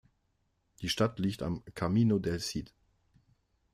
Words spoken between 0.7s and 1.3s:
Die Stadt